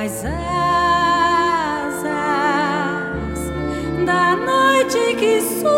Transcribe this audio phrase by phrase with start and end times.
[0.00, 0.30] as asas
[4.06, 5.77] da noite que surge.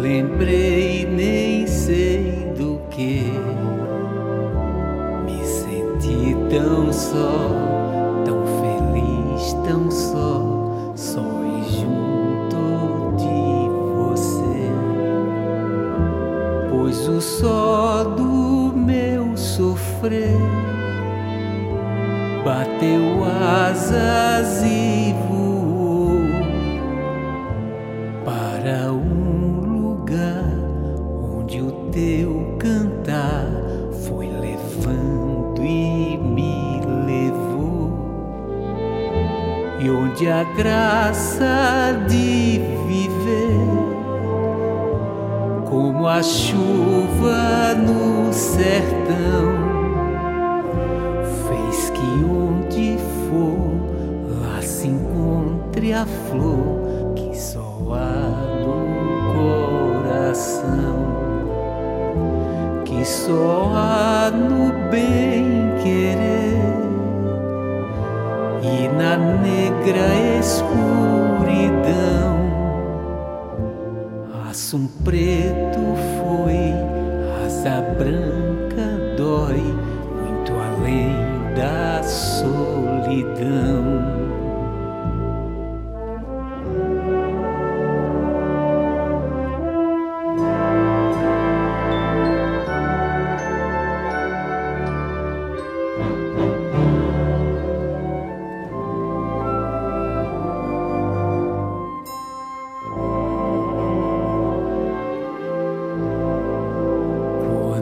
[0.00, 3.24] Lembrei, nem sei do que.
[5.24, 7.48] Me senti tão só,
[8.24, 14.70] tão feliz, tão só, só e junto de você.
[16.70, 20.59] Pois o só do meu sofrer
[40.56, 43.60] graça de viver.
[45.68, 49.49] Como a chuva no sertão
[75.04, 76.74] preto foi,
[77.46, 78.29] asa branca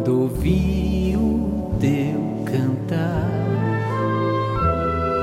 [0.08, 3.28] Quando ouvi o teu cantar,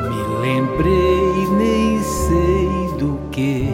[0.03, 3.67] me lembrei, nem sei do que.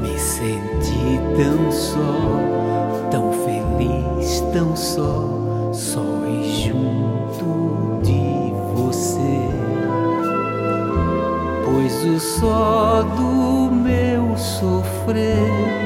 [0.00, 5.28] Me senti tão só, tão feliz, tão só,
[5.74, 9.46] só e junto de você.
[11.66, 15.82] Pois o só do meu sofrer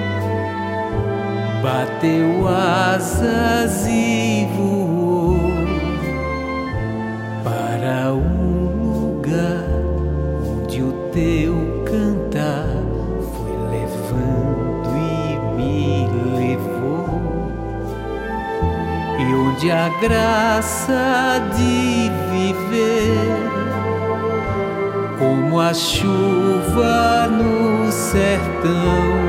[1.67, 5.37] bateu asas e voou
[7.43, 9.65] para um lugar
[10.63, 12.69] onde o teu cantar
[13.35, 16.09] foi levando e me
[16.39, 17.51] levou,
[19.19, 23.27] e onde a graça de viver
[25.19, 29.26] como a chuva no sertão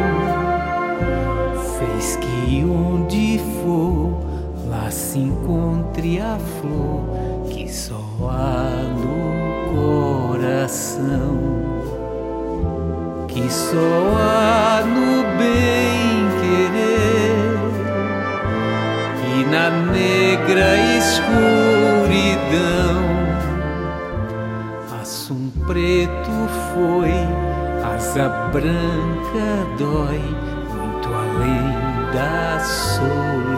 [6.08, 7.02] encontre a flor
[7.50, 11.38] que só há no coração,
[13.28, 17.58] que só há no bem querer
[19.36, 21.38] e na negra escuridão.
[25.02, 27.12] Aço um preto foi,
[27.84, 30.22] asa branca dói
[30.74, 31.68] muito além
[32.14, 33.58] da solidão.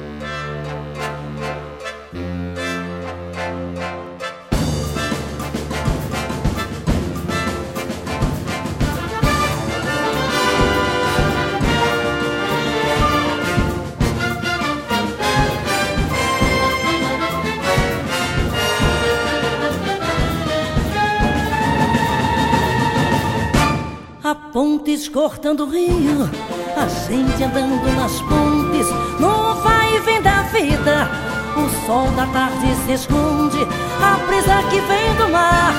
[24.91, 26.29] Pontes cortando o rio,
[26.75, 28.87] a gente andando nas pontes,
[29.19, 31.09] no vai e vem da vida.
[31.55, 33.65] O sol da tarde se esconde,
[34.01, 35.73] a brisa que vem do mar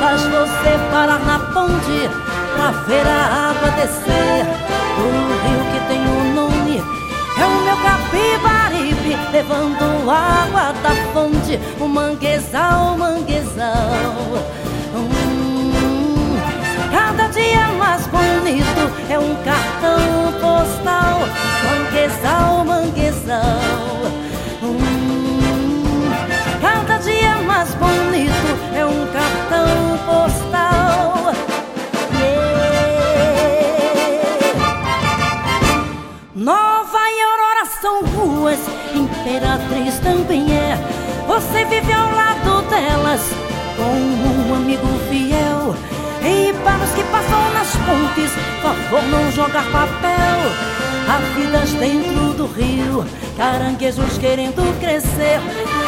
[0.00, 2.10] faz você parar na ponte
[2.56, 4.44] pra ver a água descer
[4.96, 5.06] do
[5.44, 6.82] rio que tem o nome.
[7.38, 14.56] É o meu capibaribe levando água da fonte, o manguezal, o manguezal.
[17.56, 21.20] Dia mais bonito é um cartão postal,
[21.64, 23.60] manguezal, manguezal.
[24.62, 26.10] Hum,
[26.60, 31.32] cada dia mais bonito é um cartão postal.
[36.34, 38.58] Nova e Aurora são ruas,
[38.94, 40.76] Imperatriz também é.
[41.26, 43.22] Você vive ao lado delas
[43.76, 45.74] com um amigo fiel.
[46.26, 50.40] E para os que passam nas pontes, favor não jogar papel.
[51.08, 53.06] Avidas dentro do rio,
[53.36, 55.40] caranguejos querendo crescer.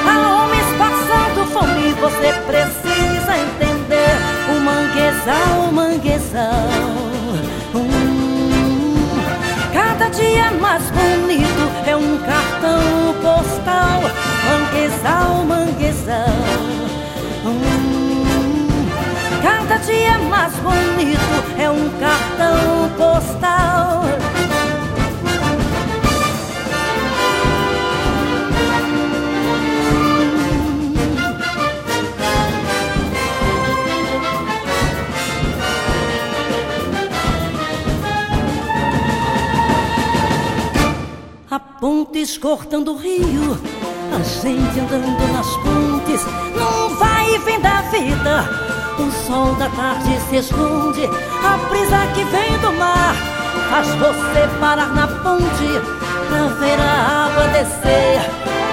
[0.07, 4.15] Há homens passando fome, você precisa entender.
[4.55, 6.69] O manguezal, o manguezal.
[7.75, 8.95] Hum,
[9.73, 14.03] cada dia mais bonito é um cartão postal.
[14.47, 16.29] Manguezal, manguezal.
[17.45, 17.88] Hum,
[19.69, 24.03] cada dia mais bonito é um cartão postal.
[41.51, 43.61] A pontes cortando o rio,
[44.15, 46.23] a gente andando nas pontes,
[46.57, 48.88] não vai e vem da vida.
[48.99, 53.15] O sol da tarde se esconde, a brisa que vem do mar
[53.71, 55.81] faz você parar na ponte
[56.29, 58.21] pra ver a água descer.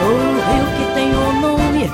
[0.01, 0.09] O
[0.45, 1.91] rio que tem o nome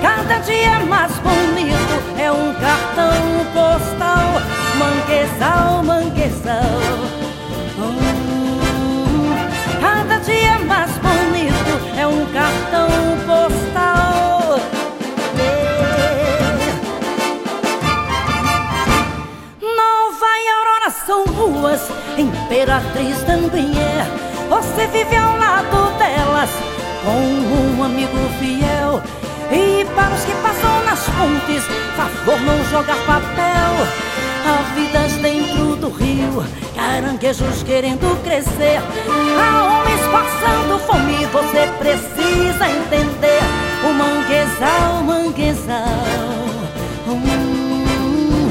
[0.00, 3.12] Cada dia mais bonito é um cartão
[3.52, 4.40] postal,
[4.78, 7.23] manguezal, manguezal.
[12.64, 12.88] Cartão
[13.26, 14.58] postal.
[15.36, 16.54] Yeah.
[19.60, 21.80] Nova e Aurora são ruas,
[22.16, 24.06] Imperatriz também é.
[24.48, 26.50] Você vive ao lado delas
[27.04, 29.02] com um amigo fiel.
[29.50, 31.64] E para os que passam nas pontes,
[31.96, 33.74] favor não jogar papel.
[34.46, 36.44] Avidas dentro do rio,
[36.74, 38.80] caranguejos querendo crescer.
[39.38, 39.83] Há homens
[40.14, 43.40] passando fome, você precisa entender.
[43.82, 45.88] O manguezal, manguezal.
[47.08, 48.48] Hum,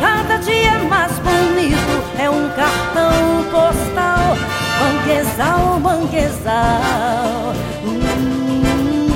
[0.00, 4.36] cada dia mais bonito é um cartão postal.
[4.80, 7.54] Manguezal, manguezal.
[7.86, 9.08] Hum,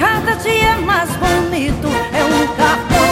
[0.00, 3.11] cada dia mais bonito é um cartão